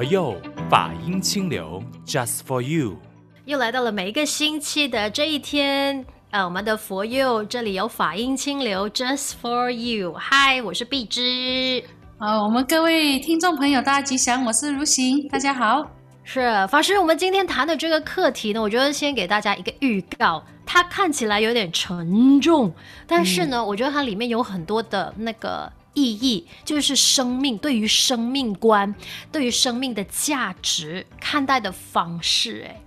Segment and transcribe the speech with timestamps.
[0.00, 0.34] 佛佑
[0.70, 2.96] 法音清流，Just for you。
[3.44, 10.14] 又来到了每一个星期的这一天，呃，我们的佛佑这里有法音清流，Just for you。
[10.14, 11.84] 嗨，我是碧芝。
[12.18, 15.86] 好，我们各位听众朋友，大家吉祥，我是如行，大家好。
[16.24, 22.72] 是法师，我们今天谈的这个课题呢，我觉得先给大家一个预告，它看起来有点沉重，
[23.06, 25.70] 但是呢，嗯、我觉得它里面有很多的那个。
[25.94, 28.94] 意义就是生命，对于生命观，
[29.32, 32.64] 对于生命的价值看待的方式。
[32.68, 32.80] 哎，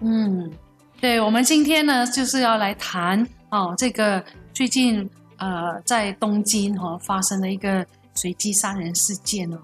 [0.00, 0.52] 嗯，
[1.00, 9.58] 对，我们今天呢就是要来谈哦，这个最近呃在东京哈、哦、发生的一个随机杀人事件哦。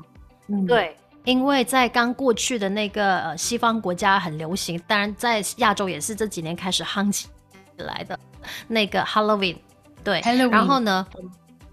[0.46, 7.28] 嗯，对，因为在刚过去的那个呃西方国家很流行，当然在亚洲也是这几年开始夯起
[7.78, 8.18] 来的
[8.68, 9.56] 那个 Halloween。
[10.04, 10.50] 对，Halloween。
[10.50, 11.06] 然后呢？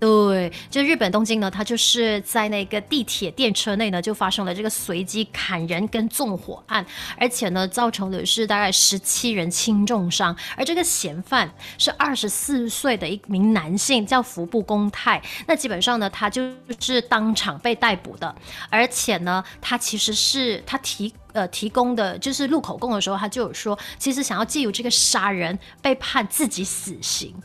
[0.02, 6.84] 对，就日本东京呢，它就是在那个地铁电车内呢，就发生了这个随机砍人跟纵火案，
[7.20, 15.22] 而且呢，造成的是大概十七人轻重伤，而这个嫌犯是二十四岁的一名男性，叫服部公太。
[15.46, 18.36] 那基本上呢，他就是当场被逮捕的，
[18.72, 27.36] 而且呢，他其实是他提呃提供的就是录口供的时候，他就有说，其实想要借由这个杀人被判自己死刑。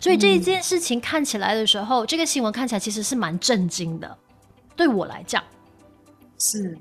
[0.00, 4.18] 所以这一件事情看起来的时候，嗯、这个新闻看起来其实是蛮震惊的，
[4.74, 5.44] 对我来讲
[6.38, 6.76] 是。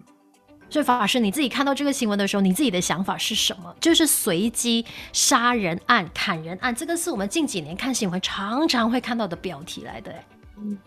[0.70, 3.76] 所以法师你自己看到这个新闻的时候，你自己的想法是什么？
[3.81, 10.14] 就是随机杀人案、砍人案，这个是我们近几年看新闻常常会看到的标题来的。
[10.58, 10.78] 嗯，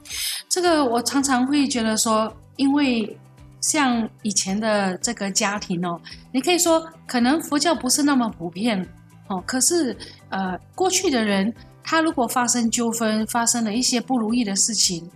[0.48, 3.18] 这个我常常会觉得说，因为
[3.60, 6.00] 像以前的这个家庭哦，
[6.32, 8.80] 你可以说可能佛教不是那么普遍
[9.26, 9.94] 哦，可是
[10.30, 11.52] 呃，过去的人。
[11.84, 15.10] 他如果发生纠纷，发生了一些不如意的事情，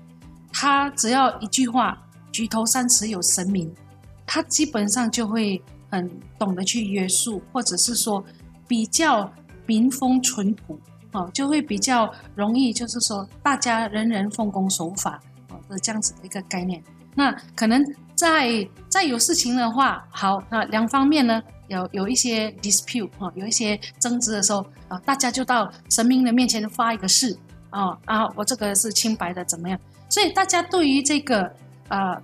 [0.53, 1.97] 他只要一句话
[2.33, 3.73] “举头三尺有神明”，
[4.27, 8.23] 他基本上就会很懂得去约束，或者是说
[8.67, 9.30] 比较
[9.64, 10.79] 民风淳朴，
[11.13, 15.20] 哦，就会比较容易，就是说大家人人奉公守法，
[15.51, 16.83] 哦的这样子的一个概念。
[17.14, 17.83] 那可能
[18.14, 21.42] 在再有事情的话，好，那两方面呢？
[21.69, 27.37] 有有一些 dispute 哈，有一些争执的时候啊，大家就到神明的面前发一个誓
[27.71, 29.79] 啊啊，我这个是清白的，怎么样？
[30.09, 31.53] 所以大家对于这个
[31.89, 32.23] 呃，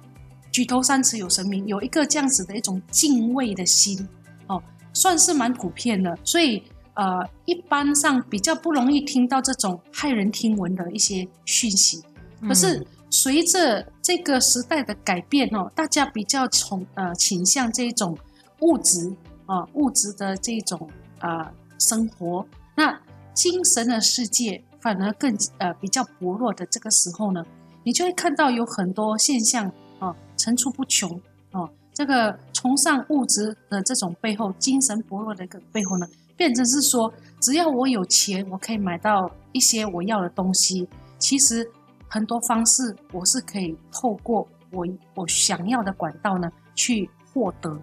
[0.53, 4.09] 举头三尺有神明，有一个这样子的一种敬畏的心
[4.47, 6.17] 哦，算是蛮普遍的。
[6.25, 6.63] 所以
[6.95, 12.01] 呃，一般上比较不容易听到这种骇人听闻的一些讯息。
[12.47, 18.17] 可是随着这个时代的改变哦，大家比较从呃倾向这种
[18.61, 19.13] 物质。
[19.47, 20.89] 啊，物质的这种
[21.21, 22.99] 啊、生活，那
[23.35, 27.45] 精神的世界反而更呃比较薄弱的这个时候呢，
[27.85, 31.11] 你就会看到有很多现象啊层出不穷
[31.51, 31.69] 啊。
[31.95, 40.89] 这个崇尚物质的这种背后，精神薄弱的一个背后呢，变成是说，只要我有钱，我可以买到一些我要的东西。
[41.19, 41.71] 其实
[42.09, 47.79] 很多方式，我是可以透过我我想要的管道呢去获得。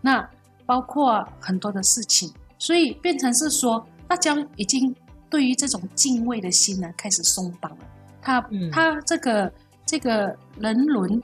[0.00, 0.28] 那
[0.66, 4.94] 包括很多的事情，所以变成是说，大家已经
[5.28, 7.84] 对于这种敬畏的心呢开始松绑了。
[8.22, 9.52] 他、嗯、他这个
[9.84, 11.22] 这个人伦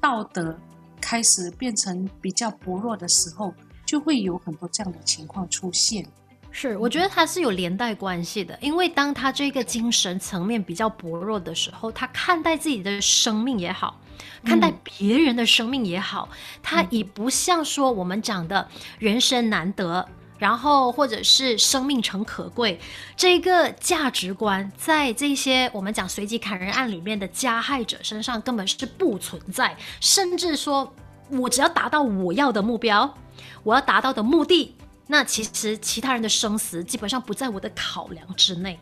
[0.00, 0.58] 道德
[1.00, 3.54] 开始变成比较薄弱的时候，
[3.86, 6.04] 就会有很多这样的情况出现。
[6.52, 14.00] 是，我觉得它是有连带关系的，因为当他这个精神层面比较薄弱的时候，他看待自己的生命也好，
[14.44, 18.68] 看待别人的生命也好，嗯、他已不像说我们讲的
[18.98, 20.06] 人生难得，
[20.38, 22.80] 然后或者是生命诚可贵。
[23.16, 30.92] 这个价值观，在这些我们讲随机砍人案里面的加害者身上根本是不存在，甚至说
[31.30, 33.14] 我只要达到我要的目标，
[33.62, 34.74] 我要达到的目的。
[35.12, 38.78] 那其实其他人的生死基本上不在我的考量之内，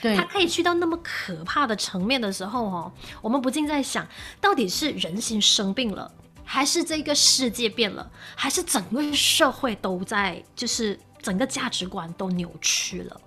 [0.00, 4.06] 对，他可以去到那么可怕的层面的时候，哦，我们不禁在想，
[4.40, 6.10] 到底是人心生病了，
[6.42, 13.20] 还是这个世界变了，还是整个社会都在，就是整个价值观都扭曲了？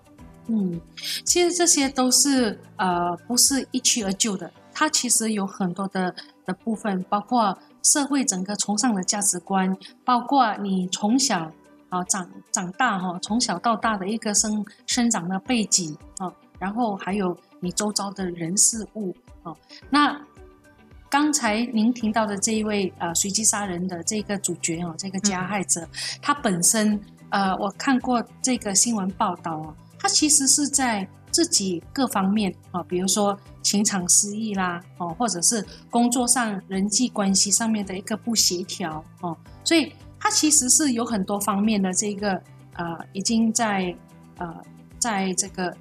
[0.47, 0.81] 嗯，
[1.24, 6.15] 其实这些都是呃不是一去而就的，它其实有很多的
[6.47, 11.51] 的部分，包括社会整个崇尚的价值观，包括你从小。
[11.89, 19.53] 啊，长长大哈，从小到大的一个生生长的背景啊，然后还有你周遭的人事物啊。
[19.89, 20.19] 那
[21.09, 25.89] 刚才您听到的这一位啊，随机杀人的这个主角啊，这个加害者，嗯、
[26.21, 27.00] 他本身
[27.30, 42.42] 呃，我看过这个新闻报道啊，他其实是在自己各方面啊，比如说情场失意啦，哦，或者是工作上人际关系上面的一个不协调哦，所以他其实是有很多方面的这个
[42.74, 43.95] 呃，已经在
[44.38, 44.54] 呃，
[45.00, 45.75] 在这个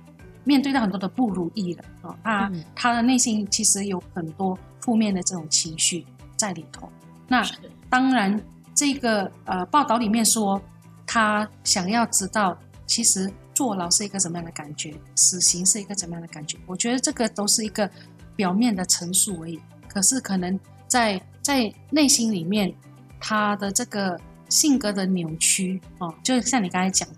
[0.45, 6.07] 面对到很多的不如意了啊，他他的内心其实有很多负面的这种情绪
[6.37, 6.89] 在里头。
[7.27, 7.43] 那
[7.91, 8.41] 当然，
[8.75, 10.61] 这个呃报道里面说，
[11.07, 12.57] 他想要知道
[12.87, 13.33] 其实。
[13.55, 14.95] 坐牢是一个怎么样的感觉？
[15.17, 16.57] 死刑是一个怎么样的感觉？
[16.65, 17.91] 我觉得这个都是一个
[18.37, 19.61] 表面的陈述而已。
[19.89, 20.57] 可是可能
[20.87, 22.73] 在在内心里面，
[23.21, 24.19] 他的这个
[24.49, 27.09] 性格的扭曲哦，就像你刚才讲，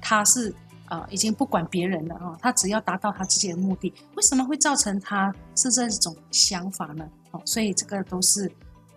[0.00, 0.50] 他是
[0.86, 3.92] 啊、呃，已经不管别人了啊、哦，他只要达到他自己的目的。
[4.16, 7.08] 为什么会造成他是这种想法呢？
[7.30, 8.46] 哦，所以这个都是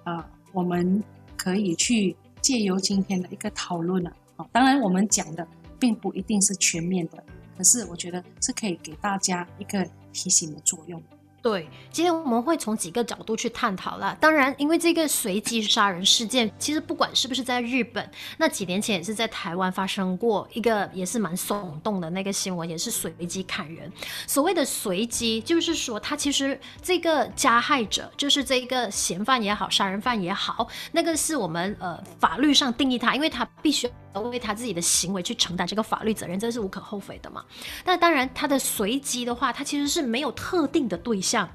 [0.03, 1.03] 啊、呃，我们
[1.37, 4.11] 可以去借由今天的一个讨论了。
[4.37, 5.47] 哦，当然我们讲的。
[5.79, 7.21] 并不一定是全面的，
[7.57, 11.03] 可是我觉得是可以给大家一个提醒的作用。
[11.43, 14.17] 对，今天我们会从几个角度去探讨了。
[14.21, 23.91] 当然，因为这个随机杀人事件，其实不管是不是在日本，那几年前也是在台湾发生过一个也是蛮耸动的那个新闻，也是随机砍人。
[24.25, 33.85] 所谓的随机，就是说他其实这个加害者，就是这个嫌犯也好，杀人犯也好，那个是我们呃法律上定义他，因为他必须
[34.21, 37.43] 为他自己的行为去承担这个法律责任，这是无可厚非的嘛。
[37.85, 41.49] 那当然，他的随机的话，他其实是没有特定的对象。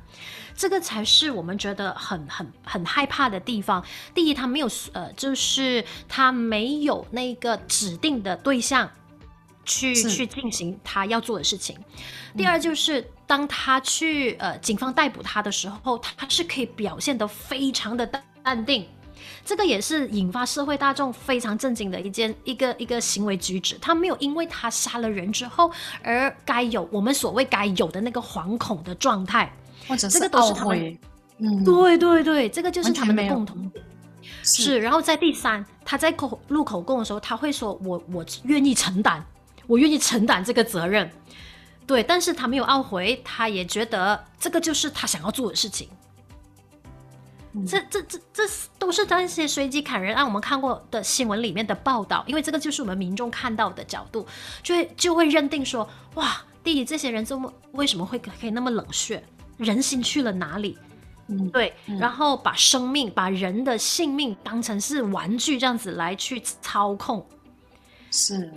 [0.57, 3.85] 这个才是我们觉得很很很害怕的地方。
[4.13, 8.91] 第一，他没有呃，就是他没有那个指定的对象
[9.65, 11.79] 去去进行他要做的事情。
[12.37, 18.05] 第二，就是当他去呃警方逮捕他的时候，他是可以表现得非常的
[18.43, 18.85] 淡定。
[19.49, 23.79] 这个也是引发社会大众非常震惊的一件一个一个行为举止。
[23.81, 25.73] 他没有因为他杀了人之后
[26.03, 29.51] 而该有我们所谓该有的那个惶恐的状态。
[29.87, 31.01] 或者是懊悔，
[31.39, 33.83] 嗯，对对对，这个就是他们的共同点。
[34.43, 39.25] 是，是，然后在第三，他在口录口供的时候，他会说：“我我愿意承担，
[39.67, 41.11] 我愿意承担这个责任。”
[41.87, 45.89] 对，但是他没有懊悔，他也觉得这个就是他想要做的事情。
[47.55, 48.43] 嗯、这这这这
[48.79, 54.27] 都是那些随机砍人案我们看过的新闻里面的报道，因为这个就是我们民众看到的角度，
[54.63, 59.23] 就会就会认定说：“哇，弟弟，这些人这么为什么会可以那么冷血？”
[59.57, 60.79] 人心去了哪里？
[61.27, 67.27] 嗯，对，嗯、然后把生命、把人的性命当成是玩具这样子来去操控，
[68.11, 68.53] 是。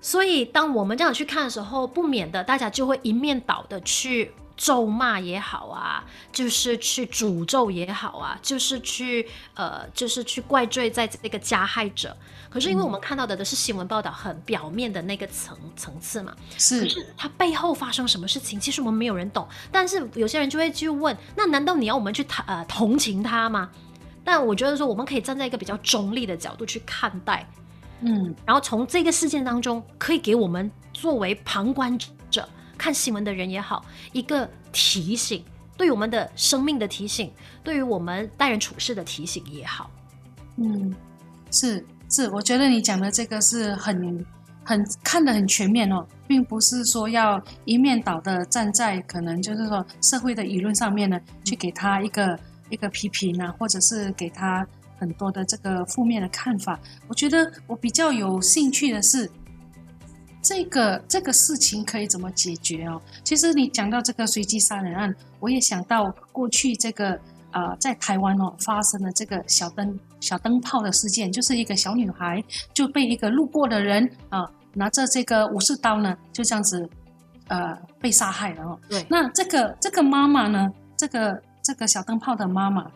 [0.00, 4.32] 所以当我们这样去看的时候，不免的大家就会一面倒的去。
[4.58, 12.14] 咒骂也好啊，就是去诅咒也好啊，就是去呃，就是去怪罪在这个加害者。
[12.50, 16.80] 可是因为我们看到的都是新闻报道很表面的那个层层次嘛，是。
[16.80, 19.46] 可是他背后发生什么事情，其实我们没有人懂。
[19.70, 23.70] 但是有些人就会去问，那难道你要我们去呃同情他吗？
[24.24, 27.48] 但我觉得说，我们可以站在一个比较中立的角度去看待，
[28.00, 32.08] 嗯，然后从这个事件当中，可以给我们作为旁观者。
[32.78, 35.44] 看新闻的人也好，一个提醒，
[35.76, 37.30] 对于我们的生命的提醒，
[37.64, 39.90] 对于我们待人处事的提醒也好。
[40.56, 40.94] 嗯，
[41.50, 44.24] 是是，我觉得你讲的这个是很
[44.64, 52.38] 很看得很全面哦，并不是说要一面倒的站在可能就是说社会的舆论上面呢，去给他一个
[52.70, 54.66] 一个批评啊，或者是给他
[54.98, 56.78] 很多的这个负面的看法。
[57.08, 59.28] 我觉得我比较有兴趣的是。
[60.40, 63.00] 这个这个事情可以怎么解决哦？
[63.24, 67.18] 其实你讲到这个随机杀人案，我也想到过去这个
[67.50, 72.42] 呃，在台湾哦发生的这个小灯小灯泡的事件，就是一个小女孩
[72.72, 76.88] 就被一个路过的人啊、呃、拿着这个武士刀呢，就这样子
[77.48, 78.78] 呃被杀害了哦。
[78.88, 79.04] 对。
[79.10, 82.88] 那这个这个妈妈呢，这个这个小灯泡的妈妈，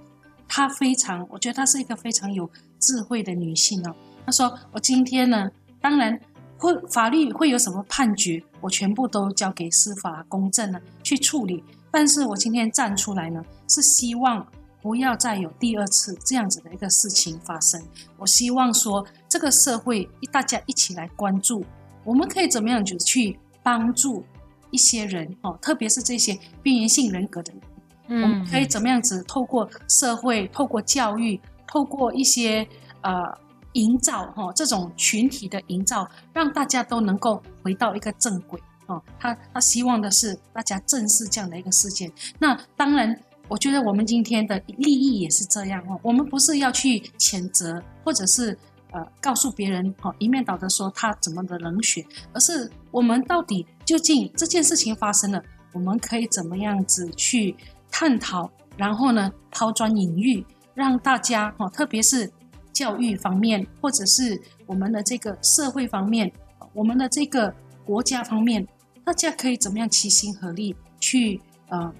[0.47, 3.95] 她非常，我觉得她是一个非常有智慧的女性哦。
[4.25, 6.19] 她说：“我今天呢，当然。”
[6.63, 11.63] 会法律会有什么判决，我全部都交给司法公正呢去处理。
[11.91, 14.47] 但是我今天站出来呢，是希望
[14.81, 17.83] 不要再有第二次这样子的一个事情发生。
[18.17, 21.65] 我希望说，这个社会大家一起来关注，
[22.05, 24.25] 我们可以怎么样子去帮助
[24.71, 27.63] 一些人哦，特别是这些边缘性人格的人，
[28.07, 32.65] 嗯，我们可以怎么样子透过社会、透过教育、透过一些
[33.01, 33.42] 呃。
[33.73, 39.03] 营造哈这种群体的营造，让大家都能够回到一个正轨哦。
[39.19, 42.11] 他他希望的是大家正视这样的一个事件。
[42.39, 45.99] 那当然，我觉得我们今天的利益也是这样哦。
[46.03, 48.57] 我们不是要去谴责或者是
[48.93, 57.57] 呃告诉别人哦，一面倒的说他怎么的冷血，而是我们到底究竟这件事情发生了，我们可以怎么样子去
[57.91, 62.31] 探讨，然后呢抛砖引玉，让大家哦，特别是
[62.73, 66.33] 教育方面，或者是我们的这个社会方面，
[66.73, 68.67] 我们的这个国家方面，
[69.05, 71.95] 大家可以怎么样齐心合力去呃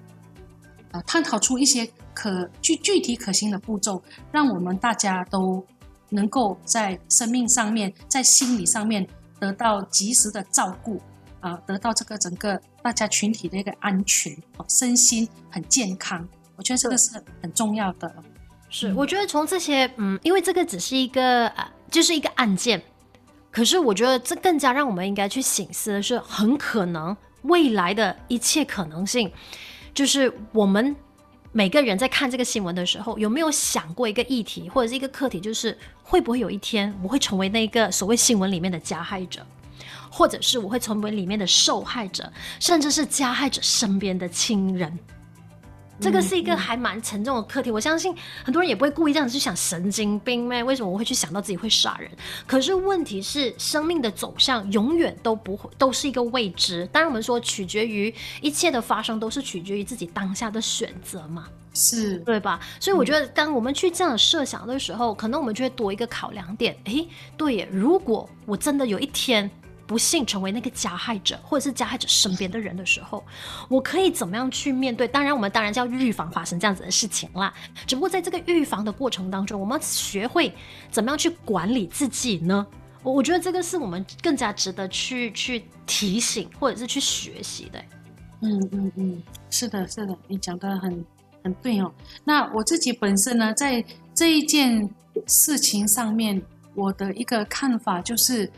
[0.91, 1.89] 呃探讨出一些。
[2.15, 3.99] 可具具体可行的步骤，
[4.31, 5.65] 让我们大家都
[6.09, 9.03] 能够在生命上面，在心理上面
[9.39, 11.01] 得到及时的照顾
[11.39, 14.31] 啊，得到这个整个大家群体的一个安全，
[14.69, 16.23] 身心很健康。
[16.55, 18.15] 我觉得这个是很重要的。
[18.73, 22.81] 是，我觉得从这些，嗯，因为这个只是一个呃，就是一个案件，
[23.51, 29.31] 可是我觉得这更加让我们应该去醒思的是，很可能未来的一切可能性，
[29.93, 30.95] 就是我们。
[31.55, 39.45] 每个人在看这个新闻的时候，有没有想过一个议题或者是一个课题，就是会不会有一天我会成为那个所谓新闻里面的加害者，
[40.09, 42.27] 或者是我会成为里面的受害者，
[42.59, 44.97] 甚至是加害者身边的亲人？
[46.03, 50.61] 这个是一个还蛮沉重的课题，我相信很多人也不会故意这样子去想神经病咩？
[50.61, 52.11] 为什么我会去想到自己会杀人？
[52.45, 56.85] 可是问题是，生命的走向永远都不会都是一个未知。
[56.91, 62.59] 当然，我们说取决于一切的发生都是取决于自己当下的选择嘛，是对吧？
[62.79, 66.77] 所以我觉得，当我们去这样设想的时候，可能我们就会多一个考量点。
[66.85, 67.07] 诶，
[67.37, 69.49] 对耶，如果我真的有一天。
[69.85, 73.23] 不幸成为那个加害者，或者是加害者身边的人的时候，
[73.69, 75.07] 我可以怎么样去面对？
[75.07, 77.53] 当然，我们当然要预防发生这样子的事情啦。
[77.85, 80.53] 只不过在这个预防的过程当中，我们要学会
[80.89, 82.65] 怎么样去管理自己呢？
[83.03, 87.83] 我我觉得这个是我们更加值得去去提醒，或者是去学习的。
[88.41, 91.05] 嗯嗯嗯，是的，是的，你讲得很
[91.43, 91.93] 很对哦。
[92.23, 94.89] 那我自己本身呢，在这一件
[95.27, 96.41] 事情上面，
[96.73, 98.49] 我的一个看法就是。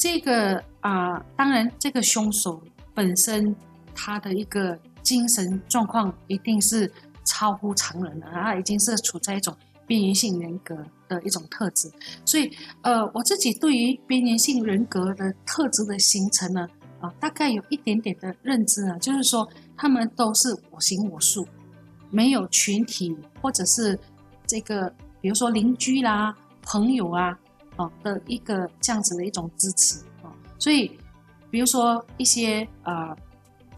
[0.00, 2.58] 这个啊、呃，当然，这个凶手
[2.94, 3.54] 本身
[3.94, 6.90] 他的一个精神状况一定是
[7.26, 9.54] 超乎常人的，他已经是处在一种
[9.86, 10.74] 边缘性人格
[11.06, 11.92] 的一种特质。
[12.24, 16.66] 所以，呃，我自己对于边缘性人格的特质的形成呢，
[17.02, 21.46] 啊、大概有一点点的认知啊，就是说他们都是我行我素，
[22.08, 23.98] 没有群体或者是
[24.46, 24.90] 这个，
[25.20, 27.38] 比如说邻居啦、朋友啊。
[28.02, 30.98] 的一个这样子的一种支持啊，所以
[31.50, 33.16] 比如说一些啊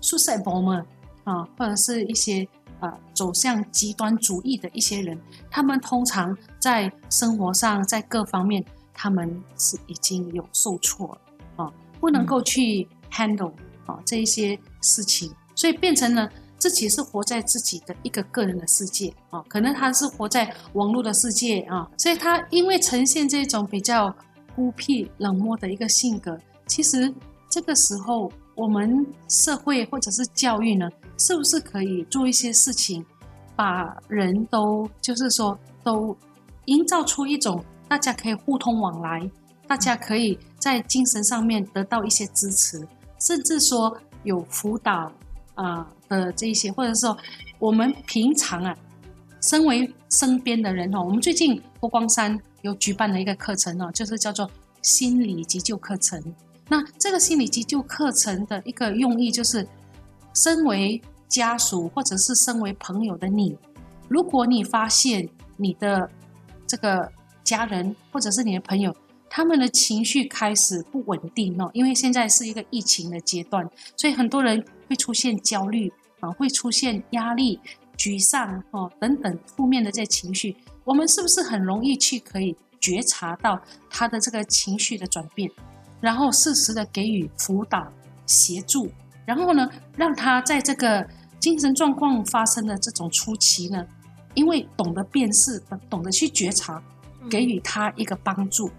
[0.00, 0.82] ，suicide bomber
[1.24, 2.46] 啊，或者是一些
[2.80, 13.52] 啊走向极端主义的一些人，他们通常在生活上在各方面，他们是已经有受挫了啊，不能够去 handle
[13.86, 16.30] 啊这一些事情，所以变成了。
[16.62, 24.14] 自己是活在自己的一个个人的世界啊，可能他是活在网络的世界啊，所以他因为呈现这种比较
[24.54, 26.38] 孤僻冷漠的一个性格，
[26.68, 27.12] 其实
[27.50, 30.88] 这个时候我们社会或者是教育呢，
[31.18, 33.04] 是不是可以做一些事情，
[33.56, 36.16] 把人都就是说都
[36.66, 39.28] 营造出一种大家可以互通往来，
[39.66, 42.86] 大家可以在精神上面得到一些支持，
[43.18, 45.10] 甚至说有辅导。
[45.54, 47.16] 啊的这一些，或者说
[47.58, 48.76] 我们平常啊，
[49.40, 54.50] 身为身边的人哦，我们最近佛光山有举办了一个课程哦，就是叫做
[54.82, 56.22] 心理急救课程。
[56.68, 59.66] 那这个心理急救课程的一个用意就是，
[60.34, 63.56] 身为家属或者是身为朋友的你，
[64.08, 66.08] 如果你发现你的
[66.66, 67.10] 这个
[67.44, 68.94] 家人或者是你的朋友，
[69.28, 77.58] 他们的情绪开始不稳定哦，因为现在是一个疫情的阶段，所以很多人会出现焦虑啊，会出现压力、
[77.96, 80.54] 沮丧哦等等负面的这些情绪。
[80.84, 83.58] 我们是不是很容易去可以觉察到
[83.88, 85.50] 他的这个情绪的转变，
[85.98, 87.90] 然后适时的给予辅导
[88.26, 88.92] 协助，
[89.24, 91.08] 然后呢，让他在这个
[91.40, 93.86] 精神状况发生的这种初期呢，
[94.34, 95.58] 因为懂得辨识，
[95.88, 96.82] 懂得去觉察，
[97.30, 98.70] 给予他一个帮助。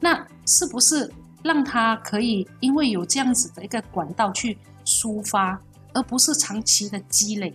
[0.00, 1.10] 那是不是
[1.42, 5.60] 让他可以因为有这样子的一个管道去抒发，
[5.92, 7.54] 而不是长期的积累，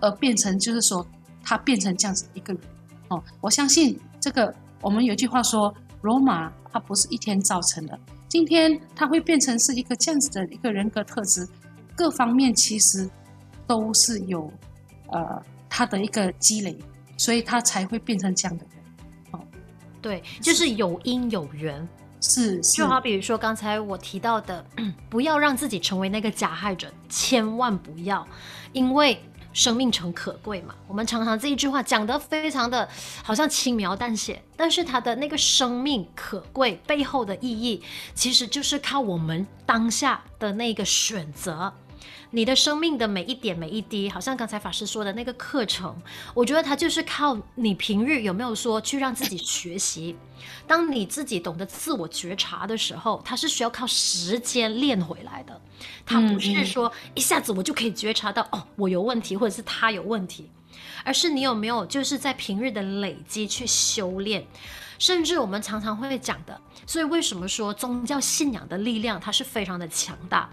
[0.00, 1.06] 而变成就是说
[1.42, 2.62] 他变成这样子一个人
[3.08, 3.22] 哦？
[3.40, 11.46] 我相信这个，我们有句话说，罗马它不是一天造成的，今天他会变成是一个这样子的一个人格特质，
[11.94, 13.08] 各方面其实
[13.66, 14.50] 都是有
[15.08, 16.78] 呃他的一个积累，
[17.16, 18.84] 所以他才会变成这样的人。
[19.32, 19.40] 哦
[20.00, 21.86] 对，就是有因有缘，
[22.22, 24.64] 是，是就好比如说刚才我提到的，
[25.10, 28.26] 不要让自己成为那个加害者，千万不要，
[28.72, 30.74] 因为生命诚可贵嘛。
[30.86, 32.88] 我们常常这一句话讲得非常的
[33.22, 37.82] 好像轻描淡写，但是它的那个生命可贵背后的意义，
[38.14, 41.72] 其实就是靠我们当下的那个选择。
[42.30, 45.94] 你的生命的每一点每一滴，好像刚才法师说的那个课程，
[46.34, 50.16] 我觉得它就是靠你平日有没有说去让自己学习。
[50.66, 55.60] 当你自己懂得自我觉察的时候，它是需要靠时间练回来的。
[56.06, 60.50] 它不是说一下子我就可以觉察到哦，我有问题，或者是他有问题，
[61.04, 64.46] 而是你有没有就是在平日的累积去修炼。
[64.98, 70.48] 甚至我们常常会讲的，所以为什么说宗教信仰的力量它是非常的强大？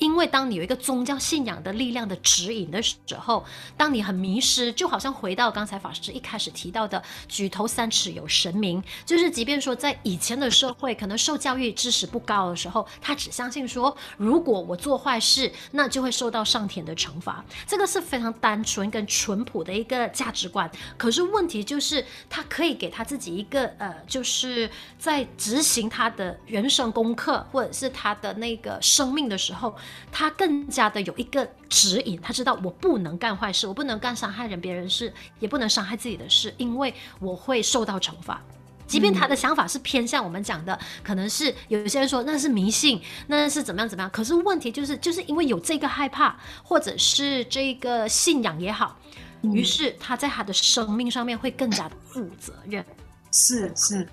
[0.00, 3.44] 因为当你有一个宗教信仰的力量的指引的时候，
[3.76, 17.44] 当你很迷失，就好像回到刚才法师一开始提到的“举头三尺有神明”，就是即便说在以前的社会，可能受教育知识不高的时候，他只相信说，如果我做坏事，那就会受到上天的惩罚。
[17.66, 20.68] 这个是非常单纯跟淳朴的一个价值观。
[20.96, 29.76] 可是问题就是，他可以给他自己一个呃，就是在执行他的人生功课或者是他的那个生命的时候。
[30.12, 38.40] 他更加的有一个指引，他知道我不能干坏事，我不能干伤害人别人事，也不能伤害自己的事，因为我会受到惩罚。
[38.86, 44.10] 即便他的想法是偏向我们讲的，可能是有些人说那是迷信，那是怎么样怎么样。
[44.10, 48.96] 可是问题就是，就是因为有这个害怕，或者是这个信仰也好，
[49.42, 52.84] 于是他在他的生命上面会更加的负责任。
[53.32, 54.08] 是是，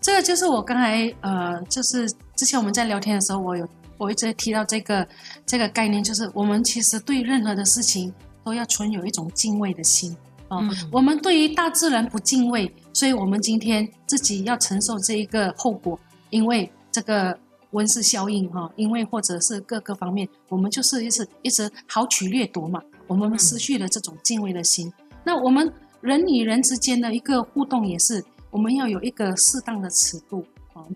[0.00, 3.68] 这个就是我刚才呃，就是之前我们在聊天的时候，我有。
[4.00, 5.06] 我一直提到这个
[5.44, 8.10] 这个概念，就是我们其实对任何的事情
[8.42, 10.16] 都要存有一种敬畏的心
[10.48, 10.56] 啊。
[10.56, 17.38] 哦嗯、我们对于大自然不敬畏，所以我们今天自己要承受这一个后果，因为这个
[17.72, 24.88] 温室效应哈，因为或者是各个方面，我们就是一直一直好取掠夺嘛，我们失去了这种敬畏的心。
[24.96, 30.42] 嗯、那我们人与人之间的一个互动也是，我们要有一个适当的尺度。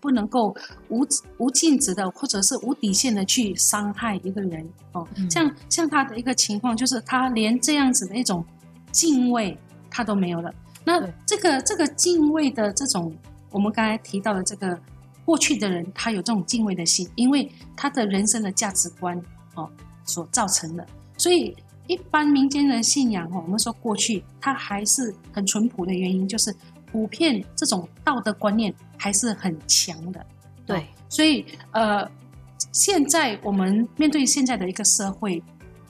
[0.00, 0.54] 不能够
[0.88, 1.06] 无
[1.38, 5.06] 无尽止的，或者是无底线的去伤害一个人哦。
[5.30, 8.44] 像像他的一个情况，就是他连这样子的一种
[8.90, 9.56] 敬畏
[9.90, 10.52] 他都没有了。
[10.84, 13.14] 那这个这个敬畏的这种，
[13.50, 14.78] 我们刚才提到的这个
[15.24, 19.20] 过去的人，他有这种敬畏的心，因为他的人生的价值观
[19.54, 19.70] 哦
[20.04, 20.86] 所造成的。
[21.16, 21.54] 所以
[21.86, 26.54] 一般民间的信仰哦，我们说过去他还是很淳朴的原因，就是。
[26.94, 30.24] 普遍这种道德观念还是很强的，
[30.64, 32.08] 对，所以呃，
[32.70, 35.42] 现在我们面对现在的一个社会，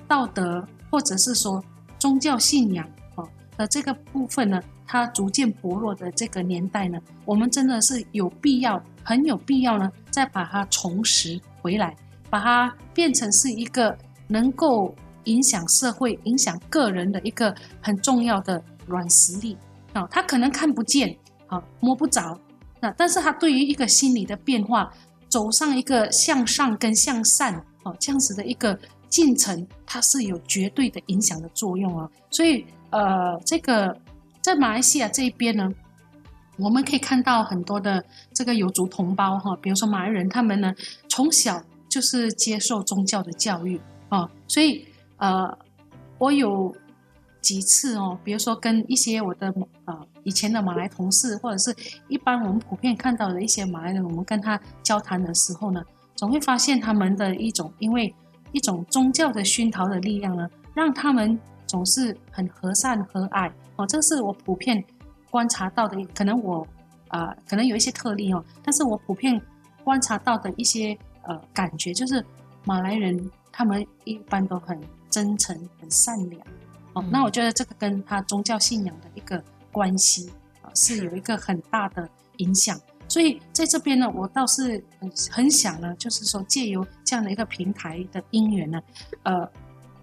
[0.08, 1.62] 道德或者是说
[1.98, 3.24] 宗教信仰啊
[3.58, 11.94] 的这个部分呢，它逐渐薄弱的这个年代呢，我们真的是有必要，很有必要呢，再把它重拾回来，
[12.30, 13.94] 把它变成是一个
[14.26, 19.54] 能够影响社会、影响个人的一个很重要的软实力。
[19.94, 22.38] 啊，他可能看不见，啊，摸不着，
[22.80, 24.92] 那但是他对于一个心理的变化，
[25.28, 27.54] 走上一个向上跟向善，
[27.84, 28.76] 哦，这样子的一个
[29.08, 32.10] 进程，它是有绝对的影响的作用啊。
[32.28, 33.96] 所以，呃，这个
[34.42, 35.70] 在马来西亚这一边呢，
[36.58, 40.74] 我们可以看到很多的这个有族同胞哈，比如说马来人，他们呢
[41.08, 44.84] 从小就是接受宗教的教育啊，所以，
[45.18, 45.56] 呃，
[46.18, 46.74] 我有。
[47.44, 49.52] 几次哦，比如说跟一些我的
[49.84, 51.76] 呃以前的马来同事，或者是
[52.08, 55.82] 一般我们普遍看到的一些马来人，我们跟他交谈的时候呢，
[56.16, 58.12] 总会发现他们的一种因为
[58.52, 63.86] 一种宗教的熏陶的力量呢，让他们总是很和善和蔼哦。
[63.86, 64.82] 这是我普遍
[65.30, 66.66] 观察到的，可能我
[67.08, 69.38] 啊、呃、可能有一些特例哦，但是我普遍
[69.84, 72.24] 观察到的一些呃感觉，就是
[72.64, 74.80] 马来人他们一般都很
[75.10, 76.40] 真诚、很善良。
[76.94, 80.30] 哦，那我觉得这个跟他宗教信仰的一个关系
[80.62, 82.80] 啊，是有一个很大的影响。
[83.08, 84.82] 所以在这边呢，我倒是
[85.30, 88.80] 很想呢，就是说借由这样的一个平台的因缘呢，
[89.24, 89.46] 呃，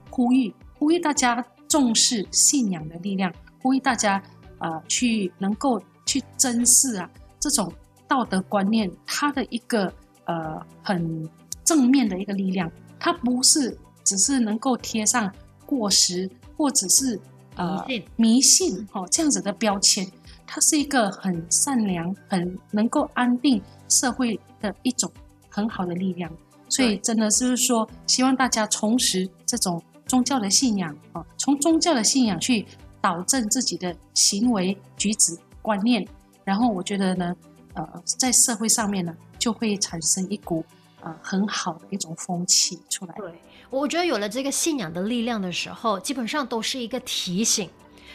[0.10, 4.22] 呼吁呼吁大家重视信仰的力量，呼吁大家
[4.60, 7.74] 呃去能够去珍视啊这种
[8.08, 9.92] 道德观念，它的一个
[10.26, 11.28] 呃很
[11.64, 15.34] 正面的一个力量，它不是只是能够贴上
[15.66, 16.30] 过时。
[16.62, 17.20] 或者是
[17.56, 17.84] 呃
[18.16, 20.08] 迷信，哦，这样子的标签，
[20.46, 25.12] 它是一个很善良、很能够安定社会的一种
[25.50, 26.32] 很好的力量。
[26.70, 32.64] 所以真的就是说，希望大家重拾这种宗教的信仰啊，从宗教的信仰去
[33.02, 36.08] 导正自己的行为举止观念，
[36.44, 37.36] 然后我觉得呢，
[37.74, 40.64] 呃，在社会上面呢，就会产生一股
[41.02, 43.16] 呃很好的一种风气出来。
[43.16, 43.34] 对。
[43.72, 47.70] 我觉得有了这个信仰的力量的时候，基本上都是一个提醒。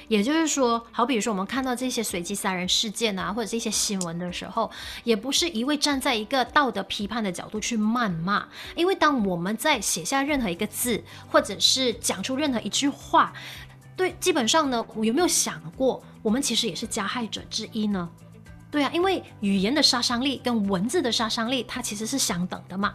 [0.08, 4.70] 也就是说，好比如说我们看到这些随机杀人事件啊，或者是一些新闻的时候，
[5.02, 13.32] 也不是一味站在一个道德批判的角度去谩骂，因为当我们在写下任何一个字，或者是讲出任何一句话，
[13.96, 18.08] 对，基本上呢，我有没有想过，我们其实也是加害者之一呢？
[18.70, 22.94] 对啊，因为语言的杀伤力跟文字的杀伤力，它其实是相等的嘛。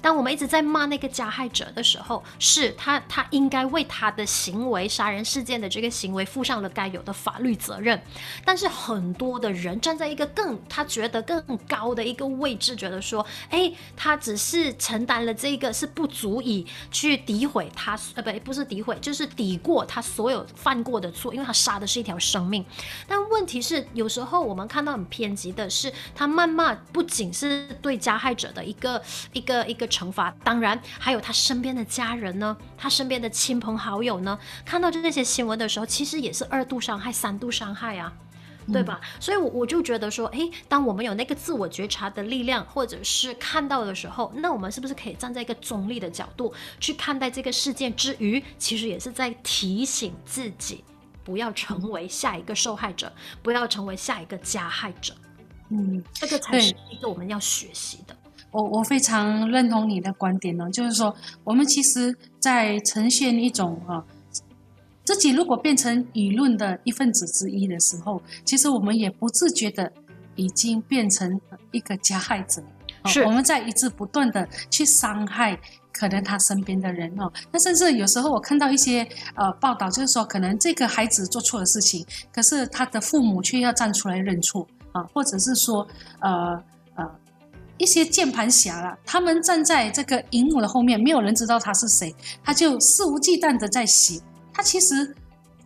[0.00, 8.00] 当我们一直在骂那个加害者的时候，是他，他应该为他的行为、杀人事件的这个行为负上了该有的法律责任。
[8.44, 22.64] 但是很多的人站在一个更他觉得更高的一个位置，觉得说，哎，他只是承担了这个是不足以去诋毁他，呃，不，不是诋毁，就是抵过他所有犯过的错，因为他杀的是一条生命。
[23.08, 29.85] 但问题是，有时候我们看到很偏激的是，他谩骂不仅是对加害者的一个一个一个。
[29.86, 38.12] 惩罚，当然还有他身边的家人呢，他身边的亲朋好友呢，看到这些新闻的时候，其实也是二度伤害、三度伤害啊，
[38.72, 39.00] 对吧？
[39.02, 50.82] 嗯、所以，我我就觉得说，诶，当我们有那个自我觉察的力量，或者是看到的时候，那我们是不是可以站在一个中立的角度去看待这个事件之余，其实也是在提醒自己，
[51.22, 55.14] 不要成为下一个受害者，不要成为下一个加害者。
[55.68, 58.16] 嗯，这个才是一个我们要学习的。
[58.56, 61.14] 我我非常认同你的观点呢，就是说，
[61.44, 64.02] 我们其实，在呈现一种啊，
[65.04, 69.92] 自己如果变成舆论的一份子之一的时候，其实我们也不自觉的
[70.36, 71.38] 已经变成
[71.70, 72.62] 一个加害者。
[73.04, 75.58] 是，我们在一直不断的去伤害
[75.92, 77.30] 可能他身边的人哦。
[77.52, 85.86] 那甚至有时候我看到一些呃报道，就是说，可能这个孩子做错了事情，可是他的父母却要站出来认错啊，或者是说
[86.20, 86.58] 呃。
[87.78, 94.20] 一些键盘侠啦，他们站在这个荧幕的后面，没有人知道他是谁，他就肆无忌惮的在写。
[94.52, 95.14] 他其实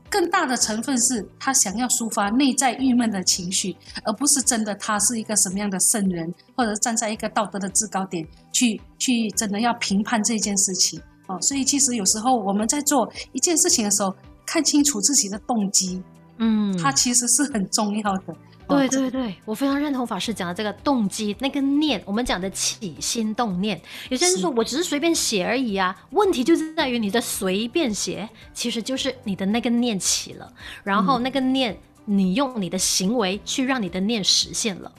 [0.08, 11.38] 更大的成分是他想要抒发内在郁闷的情绪，而不是真的他是一个什么样的圣人，或者站在一个道德的制高点去去真的要评判这件事情哦。
[11.40, 14.12] 所以其实有时候我们在做一件事情的时候，
[14.44, 16.02] 看清楚自己的动机，
[16.38, 18.34] 嗯，它其实是很重要的。
[18.70, 23.80] 对对对，我非常认同法师讲的这个动机，那个念，我们讲的起心动念。
[24.08, 30.52] 有些人说我只是随便写而已啊，问题就是在于你的随便写，其实就是你的那个念起了，
[30.82, 34.90] 然后那个念，你用你的行为去让你的念实现了，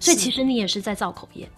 [0.00, 1.48] 所以其实你也是在造口业。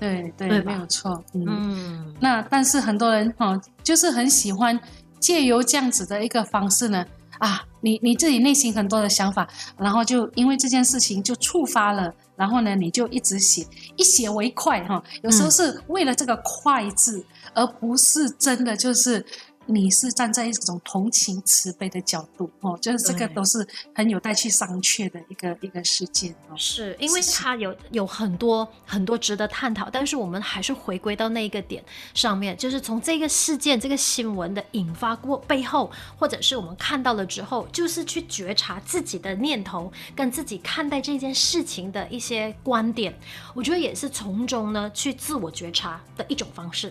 [0.00, 1.22] 对对，对没有错。
[1.34, 4.78] 嗯，嗯那但是很多人哦，就是很喜欢
[5.18, 7.04] 借由这样子的一个方式呢。
[7.38, 15.02] 啊，你你自己内心很多的想法，然后就因为这件事情就触发了，然后呢，你就一直写，一写为快哈。
[15.22, 17.18] 有时候是为了这个快字，
[17.54, 19.24] 嗯、而不是真的就是。
[19.70, 26.56] 你是站在一种同情慈悲的角度哦，就是这个都是很有待去商榷的一个一个事件哦。
[26.56, 43.14] 是因为它有有很多很多值得探讨，但是我们还是回归到那一个点上面，就是从这个事件、这个新闻的引发过背后，或者是我们看到了之后，就是去觉察自己的念头跟自己看待这件事情的一些观点，
[43.54, 46.90] 我觉得也是从中呢去自我觉察的一种方式。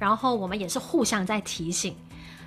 [0.00, 1.94] 然后我们也是互相在提醒。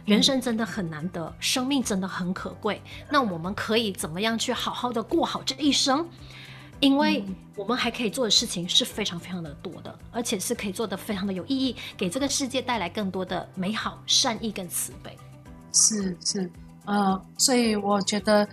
[0.05, 2.81] 人生真的很难得，生命真的很可贵。
[3.09, 6.07] 那我们可以怎么样去好好的过好这一生？
[6.79, 7.23] 因为
[7.55, 15.15] 我们还可以做的事情是非常非常的多的，而且是可以做得非常的有意义，给这个世界带来更多的美好、善意跟慈悲。
[15.73, 16.51] 是是，
[16.85, 18.47] 呃，所以我觉得，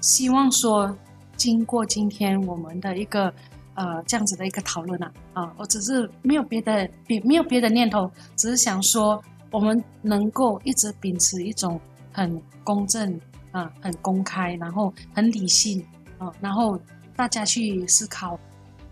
[0.00, 0.92] 希望说，
[1.36, 3.32] 经过今天我们的一个
[3.74, 9.22] 呃这样子的一个讨论啊，啊、呃，我只是没有别的别没有别的念头，只是想说。
[9.50, 11.80] 我们能够一直秉持一种
[12.12, 15.84] 很公正啊、很公开，然后很理性
[16.18, 16.78] 啊，然后
[17.16, 18.38] 大家去思考，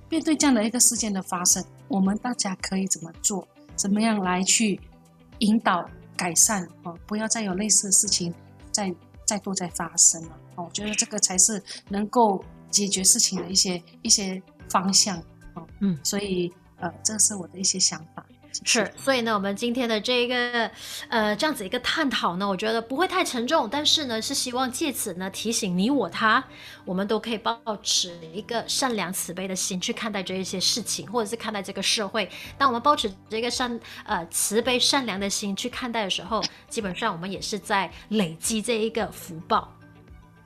[0.08, 3.46] 面对这样的一个事件的发生，我们大家可以怎么做？
[3.76, 4.80] 怎么样来去
[5.40, 5.84] 引导
[6.16, 6.94] 改善啊？
[7.06, 8.32] 不要再有类似的事情
[8.72, 8.90] 再
[9.26, 10.30] 再度再发生了。
[10.56, 15.18] 我觉得这个才是能够解决事情的一些一些方向
[15.52, 15.62] 啊。
[15.82, 18.24] 嗯，所以呃，这是我的一些想法。
[18.64, 20.70] 是，所以呢，我们今天的这一个，
[21.08, 26.42] 呃，这样子一个探讨呢，我觉得不会太沉重，但是呢，是希望借此呢，提醒你我他，
[26.84, 32.28] 我们都可以保持一个善良慈悲的心去看待这一些事情，或者是看待这个社会。
[32.56, 39.72] 当我们保持这个善，呃，慈悲善良的心去看待的时候，基本上我们也是在累积这一个福报。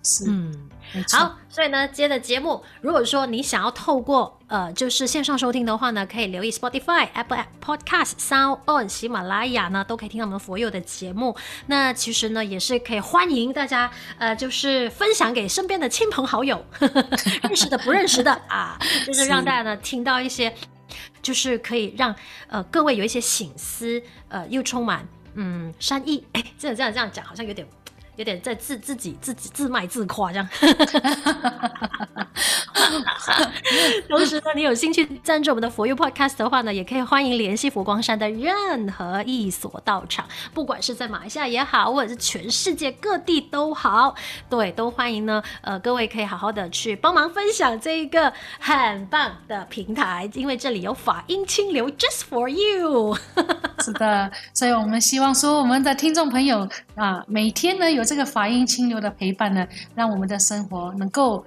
[0.02, 0.68] 是，嗯，
[1.12, 11.36] 好，所以呢，接着节目，如果说你想要透过呃，就是线上收听的话呢，可以留意 Spotify、Apple Podcast、Sound On、喜马拉雅呢，都可以听到我们佛佑的节目。
[11.66, 17.06] 那其实呢，也是可以欢迎大家呃，就是分享给身边的亲朋好友，呵 呵
[17.42, 20.52] 认识的不认识的 啊，就是让大家呢听到一些，
[21.20, 22.14] 就是可以让
[22.48, 26.26] 呃各位有一些醒思，呃，又充满嗯善意。
[26.32, 27.66] 哎， 这样这样这样讲，好像有点。
[28.20, 30.46] 有点在自自己自己自卖自夸这样，
[34.08, 44.14] 同时呢，你有兴趣赞助我们的 For You Podcast 的话呢，也可以欢迎联系佛光山的任何一所道场，不管是在马来西亚也好，或者是全世界各地都好，
[44.48, 45.42] 对，都欢迎呢。
[45.62, 53.16] 呃，各位可以好好的去帮忙分享这一个很棒的平台，因为这里有法音清流 Just For You。
[53.84, 61.44] 是的，所以我们希望说，我们的听众朋友啊，每天呢有这个法音清流的陪伴呢，让我们的生活能够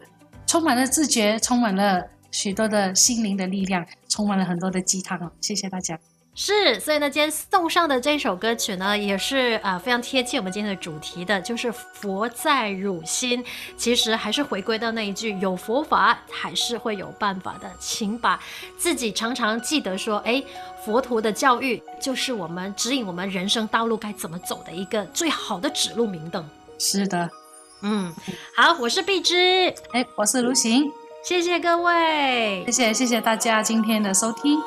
[0.53, 5.31] 充满了自觉，充满了许多的心灵的力量，充满了很多的鸡汤哦。
[5.41, 5.99] 谢谢大家。
[6.35, 13.43] 是，所以呢，今天送上的这首歌曲呢，也是啊、呃、非常贴切我们今天的主题的，就是佛在汝心。
[13.75, 17.67] 其实还是回归到那一句，有佛法还是会有办法的。
[17.79, 18.39] 请把
[18.77, 20.43] 自己常常记得说，哎，
[20.85, 26.47] 佛陀的教育就是我们指引我们人生道路该怎么走的一个最好的指路明灯。
[26.77, 27.27] 是的，
[27.85, 28.13] 嗯，
[28.55, 30.89] 好，我是碧芝，哎，我是卢行，
[31.21, 34.57] 谢谢各位，谢谢谢谢大家今天的收听。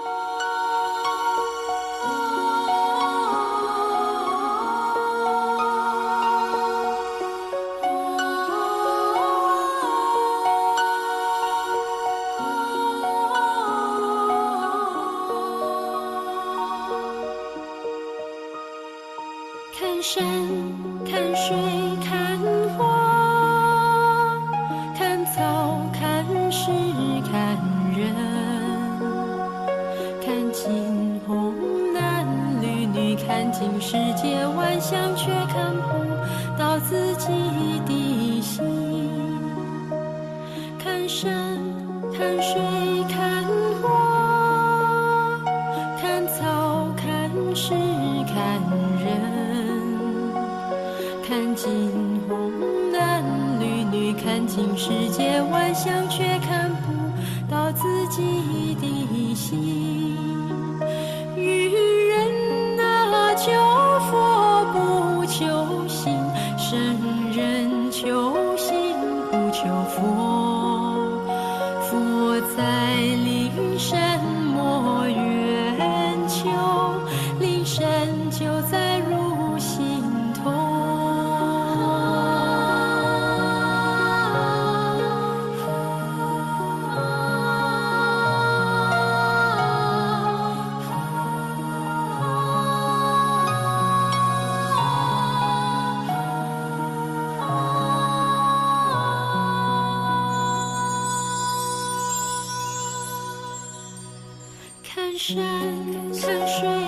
[105.18, 106.86] 山莫远